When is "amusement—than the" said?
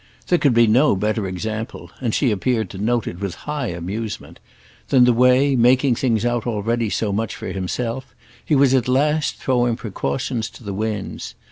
3.67-5.13